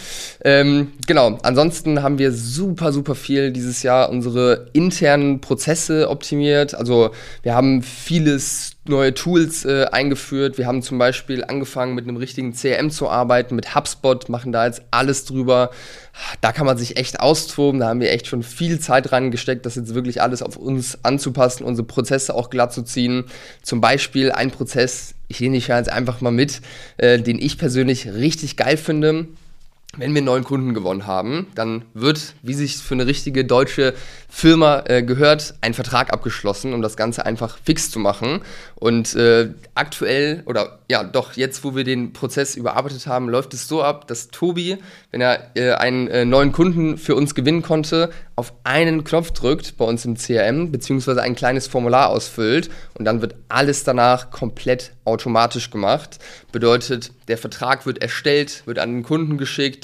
Ähm, 0.45 0.93
genau, 1.07 1.39
ansonsten 1.43 2.03
haben 2.03 2.19
wir 2.19 2.33
super, 2.33 2.93
super 2.93 3.15
viel 3.15 3.53
dieses 3.53 3.83
Jahr 3.83 4.09
unsere 4.09 4.69
internen 4.73 5.41
Prozesse 5.43 6.09
optimiert. 6.09 6.75
Also 6.75 7.11
wir 7.43 7.55
haben 7.55 7.83
vieles 7.83 8.74
neue 8.87 9.15
Tools 9.15 9.65
äh, 9.65 9.87
eingeführt. 9.91 10.59
Wir 10.59 10.67
haben 10.67 10.83
zum 10.83 10.99
Beispiel 10.99 11.45
angefangen 11.45 11.95
mit 11.95 12.07
einem 12.07 12.17
richtigen 12.17 12.53
CRM 12.53 12.91
zu 12.91 13.09
arbeiten, 13.09 13.55
mit 13.55 13.75
HubSpot, 13.75 14.29
machen 14.29 14.53
da 14.53 14.67
jetzt 14.67 14.83
alles 14.91 15.25
drüber. 15.25 15.71
Da 16.41 16.53
kann 16.53 16.67
man 16.67 16.77
sich 16.77 16.97
echt 16.97 17.21
austoben. 17.21 17.81
Da 17.81 17.89
haben 17.89 18.01
wir 18.01 18.13
echt 18.13 18.27
schon 18.27 18.43
viel 18.43 18.79
Zeit 18.79 19.13
reingesteckt, 19.13 19.65
das 19.65 19.77
jetzt 19.77 19.95
wirklich 19.95 20.21
alles 20.21 20.43
auf 20.43 20.57
uns 20.57 20.99
anzupassen, 21.03 21.65
unsere 21.65 21.87
Prozesse 21.87 22.35
auch 22.35 22.51
glatt 22.51 22.73
zu 22.73 22.83
ziehen. 22.83 23.25
Zum 23.63 23.81
Beispiel 23.81 24.33
ein 24.33 24.51
Prozess, 24.51 25.15
ich 25.29 25.41
nehme 25.41 25.57
dich 25.57 25.69
jetzt 25.69 25.91
einfach 25.91 26.21
mal 26.21 26.31
mit, 26.31 26.61
äh, 26.99 27.19
den 27.19 27.39
ich 27.39 27.59
persönlich 27.59 28.13
richtig 28.13 28.57
geil 28.57 28.77
finde 28.77 29.29
wenn 29.97 30.13
wir 30.13 30.19
einen 30.19 30.27
neuen 30.27 30.45
Kunden 30.45 30.75
gewonnen 30.75 31.07
haben, 31.07 31.47
dann 31.55 31.85
wird, 31.95 32.35
wie 32.43 32.55
sich 32.55 32.77
für 32.77 32.95
eine 32.95 33.07
richtige 33.07 33.45
deutsche 33.45 33.95
Firma 34.29 34.83
äh, 34.87 35.03
gehört, 35.03 35.55
ein 35.61 35.75
Vertrag 35.75 36.13
abgeschlossen, 36.13 36.75
um 36.75 36.83
das 36.83 36.97
Ganze 36.97 37.25
einfach 37.25 37.59
fix 37.63 37.91
zu 37.91 37.99
machen. 37.99 38.41
Und 38.75 39.15
äh, 39.15 39.51
aktuell, 39.75 40.43
oder 40.47 40.81
ja, 40.91 41.05
doch 41.05 41.35
jetzt, 41.35 41.63
wo 41.65 41.77
wir 41.77 41.85
den 41.85 42.13
Prozess 42.13 42.57
überarbeitet 42.57 43.07
haben, 43.07 43.29
läuft 43.29 43.55
es 43.55 43.69
so 43.69 43.83
ab, 43.83 44.09
dass 44.09 44.29
Tobi, 44.29 44.79
wenn 45.13 45.21
er 45.21 45.51
äh, 45.55 45.73
einen 45.73 46.09
äh, 46.09 46.25
neuen 46.25 46.53
Kunden 46.53 46.99
für 46.99 47.15
uns 47.15 47.35
gewinnen 47.35 47.63
konnte, 47.63 48.11
auf 48.37 48.53
einen 48.65 49.05
Knopf 49.05 49.31
drückt 49.31 49.77
bei 49.77 49.85
uns 49.85 50.05
im 50.05 50.17
CRM, 50.17 50.73
beziehungsweise 50.73 51.23
ein 51.23 51.37
kleines 51.37 51.69
Formular 51.69 52.09
ausfüllt 52.09 52.69
und 52.95 53.05
dann 53.05 53.23
wird 53.23 53.37
alles 53.49 53.85
danach 53.85 54.31
komplett 54.31 54.93
automatisch 55.05 55.71
gemacht. 55.71 56.19
Bedeutet, 56.51 57.13
der 57.29 57.39
Vertrag 57.39 57.87
wird 57.87 58.03
erstellt, 58.03 58.63
wird 58.67 58.79
an 58.79 58.93
den 58.93 59.03
Kunden 59.05 59.39
geschickt, 59.39 59.84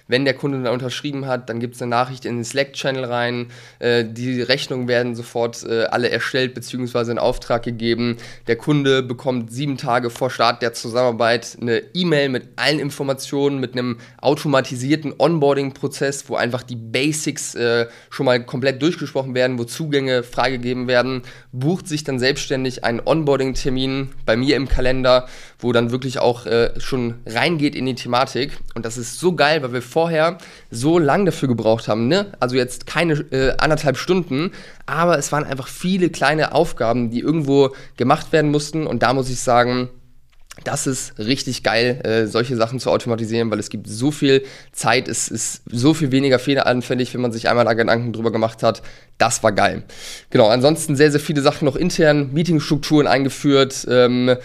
Wenn 0.11 0.25
der 0.25 0.33
Kunde 0.33 0.61
dann 0.61 0.73
unterschrieben 0.73 1.25
hat, 1.25 1.47
dann 1.47 1.61
gibt 1.61 1.75
es 1.75 1.81
eine 1.81 1.89
Nachricht 1.89 2.25
in 2.25 2.35
den 2.35 2.43
Slack-Channel 2.43 3.05
rein. 3.05 3.47
Äh, 3.79 4.03
die 4.03 4.41
Rechnungen 4.41 4.89
werden 4.89 5.15
sofort 5.15 5.63
äh, 5.63 5.85
alle 5.85 6.09
erstellt 6.09 6.53
bzw. 6.53 7.11
in 7.11 7.17
Auftrag 7.17 7.63
gegeben. 7.63 8.17
Der 8.47 8.57
Kunde 8.57 9.03
bekommt 9.03 9.53
sieben 9.53 9.77
Tage 9.77 10.09
vor 10.09 10.29
Start 10.29 10.61
der 10.61 10.73
Zusammenarbeit 10.73 11.57
eine 11.61 11.81
E-Mail 11.93 12.27
mit 12.27 12.49
allen 12.57 12.79
Informationen, 12.79 13.61
mit 13.61 13.71
einem 13.71 13.99
automatisierten 14.19 15.13
Onboarding-Prozess, 15.17 16.25
wo 16.27 16.35
einfach 16.35 16.63
die 16.63 16.75
Basics 16.75 17.55
äh, 17.55 17.87
schon 18.09 18.25
mal 18.25 18.43
komplett 18.43 18.81
durchgesprochen 18.81 19.33
werden, 19.33 19.57
wo 19.57 19.63
Zugänge 19.63 20.23
freigegeben 20.23 20.87
werden, 20.87 21.21
bucht 21.53 21.87
sich 21.87 22.03
dann 22.03 22.19
selbstständig 22.19 22.83
einen 22.83 22.99
Onboarding-Termin 22.99 24.09
bei 24.25 24.35
mir 24.35 24.57
im 24.57 24.67
Kalender, 24.67 25.29
wo 25.59 25.71
dann 25.71 25.91
wirklich 25.91 26.19
auch 26.19 26.45
äh, 26.45 26.77
schon 26.79 27.15
reingeht 27.25 27.75
in 27.75 27.85
die 27.85 27.95
Thematik. 27.95 28.57
Und 28.75 28.85
das 28.85 28.97
ist 28.97 29.17
so 29.17 29.35
geil, 29.35 29.63
weil 29.63 29.71
wir 29.71 29.81
vorher 30.01 30.39
so 30.71 30.97
lang 30.97 31.27
dafür 31.27 31.47
gebraucht 31.47 31.87
haben. 31.87 32.07
Ne? 32.07 32.31
Also 32.39 32.55
jetzt 32.55 32.87
keine 32.87 33.13
äh, 33.31 33.53
anderthalb 33.59 33.97
Stunden, 33.97 34.51
aber 34.87 35.19
es 35.19 35.31
waren 35.31 35.43
einfach 35.43 35.67
viele 35.67 36.09
kleine 36.09 36.55
Aufgaben, 36.55 37.11
die 37.11 37.19
irgendwo 37.19 37.69
gemacht 37.97 38.31
werden 38.31 38.49
mussten. 38.49 38.87
Und 38.87 39.03
da 39.03 39.13
muss 39.13 39.29
ich 39.29 39.39
sagen, 39.39 39.89
das 40.63 40.87
ist 40.87 41.19
richtig 41.19 41.61
geil, 41.61 42.01
äh, 42.03 42.25
solche 42.25 42.55
Sachen 42.55 42.79
zu 42.79 42.89
automatisieren, 42.89 43.51
weil 43.51 43.59
es 43.59 43.69
gibt 43.69 43.87
so 43.87 44.09
viel 44.09 44.43
Zeit, 44.71 45.07
es 45.07 45.27
ist 45.27 45.61
so 45.67 45.93
viel 45.93 46.11
weniger 46.11 46.39
fehleranfällig, 46.39 47.13
wenn 47.13 47.21
man 47.21 47.31
sich 47.31 47.47
einmal 47.47 47.65
da 47.65 47.73
Gedanken 47.73 48.11
drüber 48.11 48.31
gemacht 48.31 48.63
hat. 48.63 48.81
Das 49.19 49.43
war 49.43 49.51
geil. 49.51 49.83
Genau, 50.31 50.47
ansonsten 50.47 50.95
sehr, 50.95 51.11
sehr 51.11 51.19
viele 51.19 51.41
Sachen 51.41 51.65
noch 51.65 51.75
intern, 51.75 52.33
Meetingstrukturen 52.33 53.05
eingeführt, 53.05 53.85
ähm, 53.87 54.35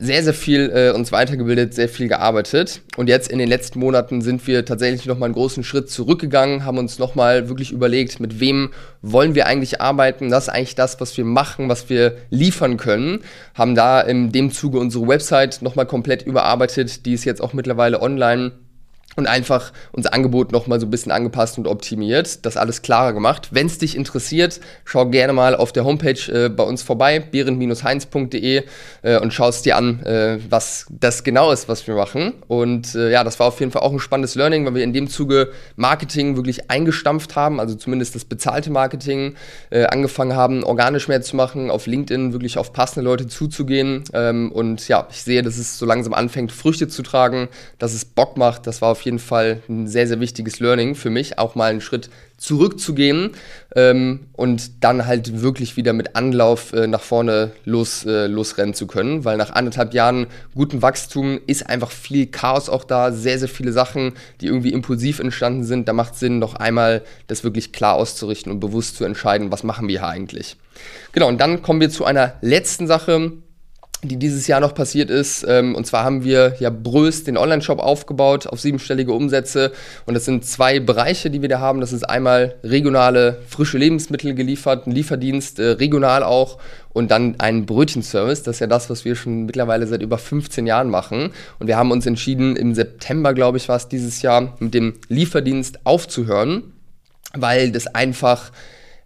sehr, 0.00 0.22
sehr 0.22 0.34
viel 0.34 0.70
äh, 0.72 0.90
uns 0.94 1.10
weitergebildet, 1.10 1.74
sehr 1.74 1.88
viel 1.88 2.06
gearbeitet. 2.06 2.82
Und 2.96 3.08
jetzt 3.08 3.30
in 3.30 3.38
den 3.38 3.48
letzten 3.48 3.80
Monaten 3.80 4.20
sind 4.20 4.46
wir 4.46 4.64
tatsächlich 4.64 5.06
nochmal 5.06 5.26
einen 5.26 5.34
großen 5.34 5.64
Schritt 5.64 5.90
zurückgegangen, 5.90 6.64
haben 6.64 6.78
uns 6.78 7.00
nochmal 7.00 7.48
wirklich 7.48 7.72
überlegt, 7.72 8.20
mit 8.20 8.38
wem 8.38 8.70
wollen 9.02 9.34
wir 9.34 9.46
eigentlich 9.46 9.80
arbeiten, 9.80 10.30
das 10.30 10.44
ist 10.44 10.50
eigentlich 10.50 10.76
das, 10.76 11.00
was 11.00 11.16
wir 11.16 11.24
machen, 11.24 11.68
was 11.68 11.88
wir 11.88 12.16
liefern 12.30 12.76
können. 12.76 13.20
Haben 13.54 13.74
da 13.74 14.00
in 14.00 14.30
dem 14.30 14.52
Zuge 14.52 14.78
unsere 14.78 15.08
Website 15.08 15.62
nochmal 15.62 15.86
komplett 15.86 16.22
überarbeitet, 16.22 17.04
die 17.04 17.14
ist 17.14 17.24
jetzt 17.24 17.42
auch 17.42 17.52
mittlerweile 17.52 18.00
online 18.00 18.52
und 19.16 19.26
einfach 19.26 19.72
unser 19.90 20.14
Angebot 20.14 20.52
nochmal 20.52 20.78
so 20.78 20.86
ein 20.86 20.90
bisschen 20.90 21.10
angepasst 21.10 21.58
und 21.58 21.66
optimiert, 21.66 22.46
das 22.46 22.56
alles 22.56 22.82
klarer 22.82 23.12
gemacht. 23.12 23.48
Wenn 23.50 23.66
es 23.66 23.78
dich 23.78 23.96
interessiert, 23.96 24.60
schau 24.84 25.06
gerne 25.06 25.32
mal 25.32 25.56
auf 25.56 25.72
der 25.72 25.84
Homepage 25.84 26.32
äh, 26.32 26.48
bei 26.48 26.62
uns 26.62 26.82
vorbei, 26.82 27.18
behrend-heinz.de 27.18 28.62
äh, 29.02 29.18
und 29.18 29.34
schaust 29.34 29.66
dir 29.66 29.76
an, 29.76 30.04
äh, 30.04 30.38
was 30.48 30.86
das 30.88 31.24
genau 31.24 31.50
ist, 31.50 31.68
was 31.68 31.86
wir 31.88 31.96
machen. 31.96 32.34
Und 32.46 32.94
äh, 32.94 33.10
ja, 33.10 33.24
das 33.24 33.40
war 33.40 33.48
auf 33.48 33.58
jeden 33.58 33.72
Fall 33.72 33.82
auch 33.82 33.92
ein 33.92 33.98
spannendes 33.98 34.36
Learning, 34.36 34.64
weil 34.64 34.76
wir 34.76 34.84
in 34.84 34.92
dem 34.92 35.08
Zuge 35.08 35.50
Marketing 35.74 36.36
wirklich 36.36 36.70
eingestampft 36.70 37.34
haben, 37.34 37.58
also 37.58 37.74
zumindest 37.74 38.14
das 38.14 38.24
bezahlte 38.24 38.70
Marketing, 38.70 39.34
äh, 39.70 39.84
angefangen 39.86 40.36
haben, 40.36 40.62
organisch 40.62 41.08
mehr 41.08 41.22
zu 41.22 41.34
machen, 41.34 41.72
auf 41.72 41.86
LinkedIn 41.86 42.32
wirklich 42.32 42.56
auf 42.56 42.72
passende 42.72 43.04
Leute 43.04 43.26
zuzugehen. 43.26 44.04
Ähm, 44.12 44.52
und 44.52 44.86
ja, 44.86 45.08
ich 45.10 45.24
sehe, 45.24 45.42
dass 45.42 45.58
es 45.58 45.76
so 45.76 45.86
langsam 45.86 46.14
anfängt, 46.14 46.52
Früchte 46.52 46.86
zu 46.86 47.02
tragen, 47.02 47.48
dass 47.80 47.94
es 47.94 48.04
Bock 48.04 48.36
macht. 48.36 48.68
Das 48.68 48.80
war 48.80 48.90
auf 48.90 48.97
jeden 49.02 49.18
jeden 49.18 49.18
Fall 49.18 49.62
ein 49.68 49.86
sehr, 49.86 50.06
sehr 50.06 50.20
wichtiges 50.20 50.60
Learning 50.60 50.94
für 50.94 51.10
mich, 51.10 51.38
auch 51.38 51.54
mal 51.54 51.70
einen 51.70 51.80
Schritt 51.80 52.10
zurückzugehen 52.36 53.32
ähm, 53.74 54.26
und 54.34 54.84
dann 54.84 55.06
halt 55.06 55.42
wirklich 55.42 55.76
wieder 55.76 55.92
mit 55.92 56.14
Anlauf 56.14 56.72
äh, 56.72 56.86
nach 56.86 57.00
vorne 57.00 57.50
los, 57.64 58.04
äh, 58.04 58.26
losrennen 58.26 58.74
zu 58.74 58.86
können, 58.86 59.24
weil 59.24 59.36
nach 59.36 59.50
anderthalb 59.50 59.92
Jahren 59.92 60.26
guten 60.54 60.82
Wachstum 60.82 61.40
ist 61.46 61.68
einfach 61.68 61.90
viel 61.90 62.26
Chaos 62.26 62.68
auch 62.68 62.84
da, 62.84 63.10
sehr, 63.10 63.38
sehr 63.38 63.48
viele 63.48 63.72
Sachen, 63.72 64.12
die 64.40 64.46
irgendwie 64.46 64.72
impulsiv 64.72 65.18
entstanden 65.18 65.64
sind. 65.64 65.88
Da 65.88 65.92
macht 65.92 66.14
es 66.14 66.20
Sinn, 66.20 66.38
noch 66.38 66.54
einmal 66.54 67.02
das 67.26 67.42
wirklich 67.42 67.72
klar 67.72 67.94
auszurichten 67.94 68.52
und 68.52 68.60
bewusst 68.60 68.96
zu 68.96 69.04
entscheiden, 69.04 69.50
was 69.50 69.64
machen 69.64 69.88
wir 69.88 70.00
hier 70.00 70.08
eigentlich. 70.08 70.56
Genau, 71.12 71.26
und 71.28 71.40
dann 71.40 71.62
kommen 71.62 71.80
wir 71.80 71.90
zu 71.90 72.04
einer 72.04 72.34
letzten 72.40 72.86
Sache, 72.86 73.32
die 74.02 74.16
dieses 74.16 74.46
Jahr 74.46 74.60
noch 74.60 74.74
passiert 74.74 75.10
ist. 75.10 75.44
Ähm, 75.48 75.74
und 75.74 75.86
zwar 75.86 76.04
haben 76.04 76.22
wir 76.22 76.54
ja 76.60 76.70
Bröst 76.70 77.26
den 77.26 77.36
Online-Shop 77.36 77.80
aufgebaut 77.80 78.46
auf 78.46 78.60
siebenstellige 78.60 79.12
Umsätze. 79.12 79.72
Und 80.06 80.14
das 80.14 80.24
sind 80.24 80.44
zwei 80.44 80.78
Bereiche, 80.78 81.30
die 81.30 81.42
wir 81.42 81.48
da 81.48 81.58
haben. 81.58 81.80
Das 81.80 81.92
ist 81.92 82.04
einmal 82.04 82.54
regionale 82.62 83.38
frische 83.48 83.76
Lebensmittel 83.76 84.34
geliefert, 84.34 84.86
ein 84.86 84.92
Lieferdienst, 84.92 85.58
äh, 85.58 85.70
regional 85.70 86.22
auch. 86.22 86.58
Und 86.92 87.10
dann 87.10 87.36
ein 87.38 87.66
Brötchenservice. 87.66 88.44
Das 88.44 88.56
ist 88.56 88.60
ja 88.60 88.66
das, 88.68 88.88
was 88.88 89.04
wir 89.04 89.16
schon 89.16 89.46
mittlerweile 89.46 89.86
seit 89.86 90.02
über 90.02 90.18
15 90.18 90.66
Jahren 90.66 90.90
machen. 90.90 91.30
Und 91.58 91.66
wir 91.66 91.76
haben 91.76 91.90
uns 91.90 92.06
entschieden, 92.06 92.54
im 92.54 92.74
September, 92.74 93.34
glaube 93.34 93.58
ich, 93.58 93.68
war 93.68 93.76
es 93.76 93.88
dieses 93.88 94.22
Jahr, 94.22 94.56
mit 94.60 94.74
dem 94.74 94.94
Lieferdienst 95.08 95.84
aufzuhören, 95.84 96.72
weil 97.34 97.72
das 97.72 97.88
einfach 97.88 98.52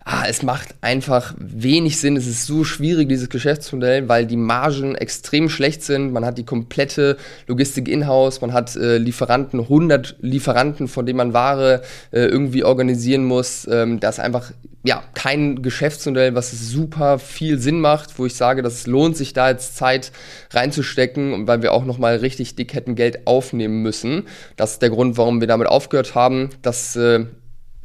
ah, 0.04 0.24
es 0.28 0.42
macht 0.42 0.74
einfach 0.80 1.34
wenig 1.38 1.98
Sinn. 1.98 2.16
Es 2.16 2.26
ist 2.26 2.46
so 2.46 2.64
schwierig, 2.64 3.08
dieses 3.08 3.28
Geschäftsmodell, 3.28 4.08
weil 4.08 4.26
die 4.26 4.36
Margen 4.36 4.94
extrem 4.94 5.48
schlecht 5.48 5.82
sind. 5.82 6.12
Man 6.12 6.24
hat 6.24 6.38
die 6.38 6.44
komplette 6.44 7.16
Logistik 7.46 7.88
in-house, 7.88 8.40
man 8.40 8.52
hat 8.52 8.74
äh, 8.76 8.98
Lieferanten, 8.98 9.60
100 9.60 10.16
Lieferanten, 10.20 10.88
von 10.88 11.06
denen 11.06 11.18
man 11.18 11.32
Ware 11.32 11.82
äh, 12.10 12.20
irgendwie 12.20 12.64
organisieren 12.64 13.24
muss. 13.24 13.66
Ähm, 13.70 14.00
das 14.00 14.18
ist 14.18 14.24
einfach 14.24 14.52
ja, 14.84 15.04
kein 15.14 15.62
Geschäftsmodell, 15.62 16.34
was 16.34 16.50
super 16.50 17.20
viel 17.20 17.58
Sinn 17.58 17.80
macht, 17.80 18.18
wo 18.18 18.26
ich 18.26 18.34
sage, 18.34 18.62
dass 18.62 18.74
es 18.74 18.86
lohnt 18.88 19.16
sich 19.16 19.32
da 19.32 19.48
jetzt 19.50 19.76
Zeit 19.76 20.10
reinzustecken 20.50 21.46
weil 21.46 21.62
wir 21.62 21.72
auch 21.72 21.84
nochmal 21.84 22.16
richtig 22.16 22.56
dick 22.56 22.74
hätten 22.74 22.94
Geld 22.94 23.26
aufnehmen 23.26 23.82
müssen. 23.82 24.24
Das 24.56 24.72
ist 24.72 24.82
der 24.82 24.90
Grund, 24.90 25.16
warum 25.16 25.40
wir 25.40 25.48
damit 25.48 25.68
aufgehört 25.68 26.14
haben. 26.14 26.50
Das 26.62 26.96
äh, 26.96 27.26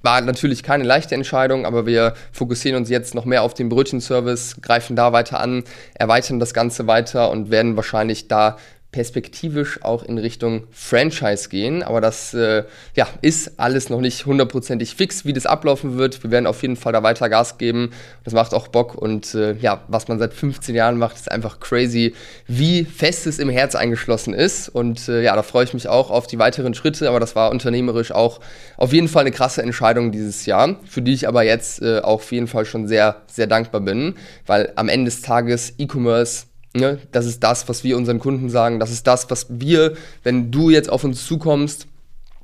war 0.01 0.21
natürlich 0.21 0.63
keine 0.63 0.83
leichte 0.83 1.15
Entscheidung, 1.15 1.65
aber 1.65 1.85
wir 1.85 2.13
fokussieren 2.31 2.77
uns 2.77 2.89
jetzt 2.89 3.15
noch 3.15 3.25
mehr 3.25 3.43
auf 3.43 3.53
den 3.53 3.69
Brötchenservice, 3.69 4.57
greifen 4.61 4.95
da 4.95 5.11
weiter 5.13 5.39
an, 5.39 5.63
erweitern 5.95 6.39
das 6.39 6.53
Ganze 6.53 6.87
weiter 6.87 7.29
und 7.31 7.49
werden 7.49 7.75
wahrscheinlich 7.75 8.27
da 8.27 8.57
perspektivisch 8.91 9.83
auch 9.83 10.03
in 10.03 10.17
Richtung 10.17 10.63
Franchise 10.71 11.49
gehen. 11.49 11.83
Aber 11.83 11.99
das 11.99 12.33
äh, 12.33 12.63
ja, 12.95 13.07
ist 13.21 13.59
alles 13.59 13.89
noch 13.89 13.99
nicht 13.99 14.25
hundertprozentig 14.25 14.95
fix, 14.95 15.25
wie 15.25 15.33
das 15.33 15.45
ablaufen 15.45 15.97
wird. 15.97 16.23
Wir 16.23 16.31
werden 16.31 16.47
auf 16.47 16.61
jeden 16.61 16.77
Fall 16.77 16.93
da 16.93 17.03
weiter 17.03 17.29
Gas 17.29 17.57
geben. 17.57 17.91
Das 18.23 18.33
macht 18.33 18.53
auch 18.53 18.69
Bock. 18.69 18.95
Und 18.95 19.35
äh, 19.35 19.53
ja, 19.53 19.81
was 19.87 20.07
man 20.07 20.19
seit 20.19 20.33
15 20.33 20.73
Jahren 20.73 20.97
macht, 20.97 21.17
ist 21.17 21.31
einfach 21.31 21.59
crazy, 21.59 22.15
wie 22.47 22.85
fest 22.85 23.27
es 23.27 23.39
im 23.39 23.49
Herz 23.49 23.75
eingeschlossen 23.75 24.33
ist. 24.33 24.69
Und 24.69 25.09
äh, 25.09 25.21
ja, 25.21 25.35
da 25.35 25.43
freue 25.43 25.65
ich 25.65 25.73
mich 25.73 25.89
auch 25.89 26.09
auf 26.09 26.25
die 26.25 26.39
weiteren 26.39 26.73
Schritte. 26.73 27.09
Aber 27.09 27.19
das 27.19 27.35
war 27.35 27.51
unternehmerisch 27.51 28.11
auch 28.11 28.39
auf 28.77 28.93
jeden 28.93 29.09
Fall 29.09 29.21
eine 29.21 29.31
krasse 29.31 29.61
Entscheidung 29.61 30.11
dieses 30.13 30.45
Jahr, 30.45 30.77
für 30.85 31.01
die 31.01 31.13
ich 31.13 31.27
aber 31.27 31.43
jetzt 31.43 31.81
äh, 31.81 31.99
auch 31.99 32.17
auf 32.17 32.31
jeden 32.31 32.47
Fall 32.47 32.65
schon 32.65 32.87
sehr, 32.87 33.17
sehr 33.27 33.47
dankbar 33.47 33.81
bin. 33.81 34.15
Weil 34.45 34.71
am 34.75 34.87
Ende 34.87 35.11
des 35.11 35.21
Tages 35.21 35.73
E-Commerce 35.77 36.47
Ne? 36.77 36.99
Das 37.11 37.25
ist 37.25 37.43
das, 37.43 37.67
was 37.69 37.83
wir 37.83 37.97
unseren 37.97 38.19
Kunden 38.19 38.49
sagen. 38.49 38.79
Das 38.79 38.91
ist 38.91 39.05
das, 39.07 39.29
was 39.29 39.47
wir, 39.49 39.93
wenn 40.23 40.51
du 40.51 40.69
jetzt 40.69 40.89
auf 40.89 41.03
uns 41.03 41.25
zukommst, 41.25 41.87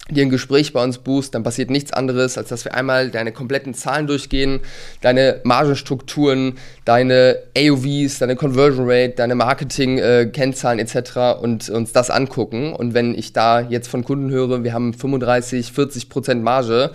dir 0.10 0.24
ein 0.24 0.30
Gespräch 0.30 0.74
bei 0.74 0.84
uns 0.84 0.98
buchst, 0.98 1.34
dann 1.34 1.44
passiert 1.44 1.70
nichts 1.70 1.94
anderes, 1.94 2.38
als 2.38 2.50
dass 2.50 2.66
wir 2.66 2.74
einmal 2.74 3.10
deine 3.10 3.32
kompletten 3.32 3.74
Zahlen 3.74 4.06
durchgehen, 4.06 4.60
deine 5.00 5.40
Margenstrukturen, 5.44 6.58
deine 6.84 7.40
AOVs, 7.58 8.20
deine 8.20 8.36
Conversion 8.36 8.86
Rate, 8.86 9.14
deine 9.16 9.36
Marketing-Kennzahlen 9.36 10.80
äh, 10.80 10.82
etc. 10.82 11.42
und 11.42 11.70
uns 11.70 11.94
das 11.94 12.10
angucken. 12.10 12.74
Und 12.74 12.94
wenn 12.94 13.18
ich 13.18 13.32
da 13.32 13.62
jetzt 13.62 13.88
von 13.88 14.04
Kunden 14.04 14.30
höre, 14.30 14.64
wir 14.64 14.74
haben 14.74 14.94
35, 14.94 15.72
40 15.72 16.10
Prozent 16.10 16.44
Marge, 16.44 16.92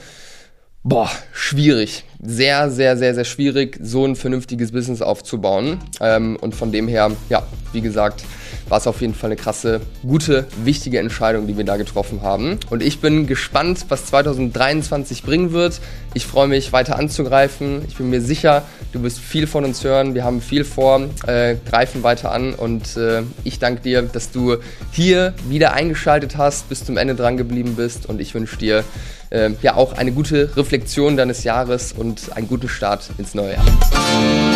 boah, 0.82 1.10
schwierig. 1.32 2.04
Sehr, 2.20 2.70
sehr, 2.70 2.96
sehr, 2.96 3.14
sehr 3.14 3.24
schwierig, 3.24 3.78
so 3.80 4.04
ein 4.04 4.16
vernünftiges 4.16 4.72
Business 4.72 5.02
aufzubauen. 5.02 5.78
Ähm, 6.00 6.36
und 6.40 6.54
von 6.54 6.72
dem 6.72 6.88
her, 6.88 7.12
ja, 7.28 7.46
wie 7.72 7.80
gesagt, 7.80 8.24
war 8.68 8.78
es 8.78 8.86
auf 8.86 9.00
jeden 9.00 9.14
Fall 9.14 9.28
eine 9.28 9.36
krasse, 9.36 9.80
gute, 10.02 10.46
wichtige 10.64 10.98
Entscheidung, 10.98 11.46
die 11.46 11.56
wir 11.56 11.64
da 11.64 11.76
getroffen 11.76 12.22
haben. 12.22 12.58
Und 12.70 12.82
ich 12.82 13.00
bin 13.00 13.26
gespannt, 13.26 13.86
was 13.88 14.06
2023 14.06 15.22
bringen 15.22 15.52
wird. 15.52 15.80
Ich 16.14 16.26
freue 16.26 16.48
mich, 16.48 16.72
weiter 16.72 16.98
anzugreifen. 16.98 17.82
Ich 17.86 17.96
bin 17.96 18.10
mir 18.10 18.20
sicher, 18.20 18.64
du 18.92 19.02
wirst 19.02 19.20
viel 19.20 19.46
von 19.46 19.64
uns 19.64 19.84
hören. 19.84 20.14
Wir 20.14 20.24
haben 20.24 20.40
viel 20.40 20.64
vor, 20.64 21.02
äh, 21.26 21.56
greifen 21.68 22.02
weiter 22.02 22.32
an. 22.32 22.54
Und 22.54 22.96
äh, 22.96 23.22
ich 23.44 23.58
danke 23.58 23.82
dir, 23.82 24.02
dass 24.02 24.32
du 24.32 24.56
hier 24.92 25.34
wieder 25.48 25.72
eingeschaltet 25.72 26.36
hast, 26.36 26.68
bis 26.68 26.84
zum 26.84 26.96
Ende 26.96 27.14
dran 27.14 27.36
geblieben 27.36 27.74
bist. 27.76 28.06
Und 28.06 28.20
ich 28.20 28.34
wünsche 28.34 28.56
dir 28.56 28.84
äh, 29.30 29.50
ja 29.62 29.74
auch 29.74 29.94
eine 29.94 30.12
gute 30.12 30.50
Reflexion 30.56 31.16
deines 31.16 31.44
Jahres 31.44 31.92
und 31.92 32.36
einen 32.36 32.48
guten 32.48 32.68
Start 32.68 33.10
ins 33.18 33.34
neue 33.34 33.54
Jahr. 33.54 34.47